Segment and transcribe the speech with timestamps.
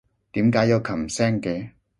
[0.31, 1.69] 點解有琴聲嘅？